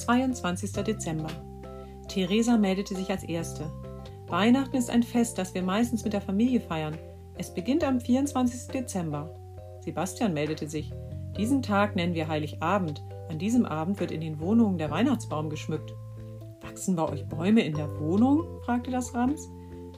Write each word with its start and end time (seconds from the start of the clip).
22. 0.00 0.72
Dezember. 0.82 1.28
Theresa 2.08 2.56
meldete 2.56 2.94
sich 2.94 3.10
als 3.10 3.22
Erste. 3.22 3.70
Weihnachten 4.28 4.76
ist 4.76 4.88
ein 4.88 5.02
Fest, 5.02 5.36
das 5.36 5.54
wir 5.54 5.62
meistens 5.62 6.04
mit 6.04 6.14
der 6.14 6.22
Familie 6.22 6.60
feiern. 6.60 6.96
Es 7.36 7.52
beginnt 7.52 7.84
am 7.84 8.00
24. 8.00 8.68
Dezember. 8.68 9.34
Sebastian 9.80 10.32
meldete 10.32 10.68
sich. 10.68 10.90
Diesen 11.36 11.62
Tag 11.62 11.96
nennen 11.96 12.14
wir 12.14 12.28
Heiligabend. 12.28 13.02
An 13.28 13.38
diesem 13.38 13.66
Abend 13.66 14.00
wird 14.00 14.10
in 14.10 14.22
den 14.22 14.40
Wohnungen 14.40 14.78
der 14.78 14.90
Weihnachtsbaum 14.90 15.50
geschmückt. 15.50 15.92
Wachsen 16.62 16.96
bei 16.96 17.08
euch 17.08 17.26
Bäume 17.28 17.62
in 17.62 17.74
der 17.74 18.00
Wohnung? 18.00 18.44
fragte 18.64 18.90
das 18.90 19.14
Rams. 19.14 19.48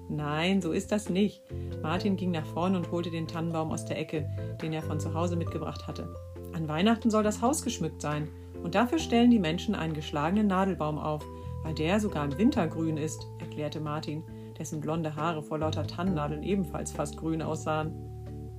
Nein, 0.08 0.60
so 0.60 0.72
ist 0.72 0.90
das 0.90 1.08
nicht. 1.10 1.42
Martin 1.80 2.16
ging 2.16 2.32
nach 2.32 2.46
vorne 2.46 2.76
und 2.76 2.90
holte 2.90 3.10
den 3.10 3.28
Tannenbaum 3.28 3.70
aus 3.70 3.84
der 3.84 3.98
Ecke, 3.98 4.28
den 4.60 4.72
er 4.72 4.82
von 4.82 5.00
zu 5.00 5.14
Hause 5.14 5.36
mitgebracht 5.36 5.86
hatte. 5.86 6.12
An 6.52 6.68
Weihnachten 6.68 7.10
soll 7.10 7.22
das 7.22 7.40
Haus 7.40 7.62
geschmückt 7.62 8.02
sein, 8.02 8.28
und 8.62 8.74
dafür 8.74 8.98
stellen 8.98 9.30
die 9.30 9.38
Menschen 9.38 9.74
einen 9.74 9.94
geschlagenen 9.94 10.46
Nadelbaum 10.46 10.98
auf, 10.98 11.24
weil 11.62 11.74
der 11.74 12.00
sogar 12.00 12.24
im 12.24 12.38
Winter 12.38 12.66
grün 12.66 12.96
ist, 12.96 13.26
erklärte 13.38 13.80
Martin, 13.80 14.24
dessen 14.58 14.80
blonde 14.80 15.16
Haare 15.16 15.42
vor 15.42 15.58
lauter 15.58 15.86
Tannennadeln 15.86 16.42
ebenfalls 16.42 16.92
fast 16.92 17.16
grün 17.16 17.42
aussahen. 17.42 17.92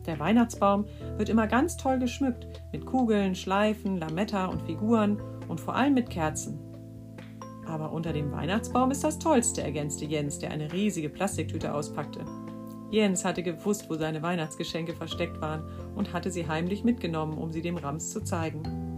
Der 0.05 0.19
Weihnachtsbaum 0.19 0.85
wird 1.17 1.29
immer 1.29 1.47
ganz 1.47 1.77
toll 1.77 1.99
geschmückt, 1.99 2.47
mit 2.71 2.85
Kugeln, 2.85 3.35
Schleifen, 3.35 3.97
Lametta 3.97 4.47
und 4.47 4.61
Figuren 4.63 5.21
und 5.47 5.61
vor 5.61 5.75
allem 5.75 5.93
mit 5.93 6.09
Kerzen. 6.09 6.59
Aber 7.65 7.93
unter 7.93 8.11
dem 8.11 8.31
Weihnachtsbaum 8.31 8.91
ist 8.91 9.03
das 9.03 9.19
Tollste, 9.19 9.63
ergänzte 9.63 10.05
Jens, 10.05 10.39
der 10.39 10.51
eine 10.51 10.73
riesige 10.73 11.09
Plastiktüte 11.09 11.73
auspackte. 11.73 12.25
Jens 12.91 13.23
hatte 13.25 13.41
gewusst, 13.41 13.89
wo 13.89 13.95
seine 13.95 14.21
Weihnachtsgeschenke 14.21 14.93
versteckt 14.93 15.41
waren 15.41 15.63
und 15.95 16.13
hatte 16.13 16.29
sie 16.29 16.47
heimlich 16.47 16.83
mitgenommen, 16.83 17.37
um 17.37 17.51
sie 17.51 17.61
dem 17.61 17.77
Rams 17.77 18.11
zu 18.11 18.21
zeigen. 18.21 18.92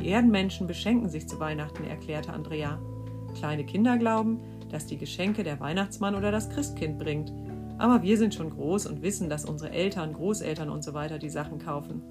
Die 0.00 0.10
Erdenmenschen 0.10 0.66
beschenken 0.68 1.08
sich 1.08 1.28
zu 1.28 1.40
Weihnachten, 1.40 1.84
erklärte 1.84 2.32
Andrea. 2.32 2.78
Kleine 3.34 3.64
Kinder 3.64 3.98
glauben, 3.98 4.40
dass 4.70 4.86
die 4.86 4.96
Geschenke 4.96 5.42
der 5.42 5.58
Weihnachtsmann 5.58 6.14
oder 6.14 6.30
das 6.30 6.50
Christkind 6.50 6.98
bringt. 6.98 7.32
Aber 7.78 8.02
wir 8.02 8.16
sind 8.16 8.34
schon 8.34 8.50
groß 8.50 8.86
und 8.86 9.02
wissen, 9.02 9.28
dass 9.28 9.44
unsere 9.44 9.72
Eltern, 9.72 10.12
Großeltern 10.12 10.70
und 10.70 10.84
so 10.84 10.94
weiter 10.94 11.18
die 11.18 11.30
Sachen 11.30 11.58
kaufen. 11.58 12.02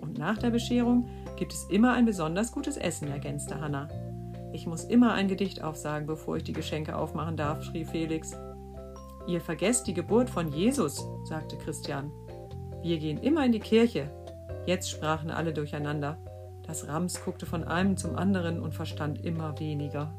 Und 0.00 0.18
nach 0.18 0.38
der 0.38 0.50
Bescherung 0.50 1.08
gibt 1.36 1.52
es 1.52 1.64
immer 1.70 1.92
ein 1.92 2.04
besonders 2.04 2.52
gutes 2.52 2.76
Essen, 2.76 3.08
ergänzte 3.08 3.60
Hannah. 3.60 3.88
Ich 4.52 4.66
muss 4.66 4.84
immer 4.84 5.14
ein 5.14 5.28
Gedicht 5.28 5.62
aufsagen, 5.62 6.06
bevor 6.06 6.36
ich 6.36 6.44
die 6.44 6.52
Geschenke 6.52 6.96
aufmachen 6.96 7.36
darf, 7.36 7.62
schrie 7.62 7.84
Felix. 7.84 8.32
Ihr 9.26 9.40
vergesst 9.40 9.86
die 9.86 9.94
Geburt 9.94 10.30
von 10.30 10.52
Jesus, 10.52 11.08
sagte 11.24 11.56
Christian. 11.58 12.12
Wir 12.82 12.98
gehen 12.98 13.18
immer 13.18 13.44
in 13.44 13.52
die 13.52 13.60
Kirche. 13.60 14.10
Jetzt 14.66 14.90
sprachen 14.90 15.30
alle 15.30 15.52
durcheinander. 15.52 16.18
Das 16.66 16.88
Rams 16.88 17.22
guckte 17.24 17.46
von 17.46 17.64
einem 17.64 17.96
zum 17.96 18.16
anderen 18.16 18.60
und 18.60 18.74
verstand 18.74 19.24
immer 19.24 19.58
weniger. 19.60 20.12